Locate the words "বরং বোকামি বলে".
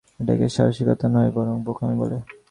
1.31-2.17